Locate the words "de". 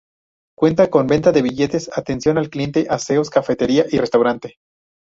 1.31-1.43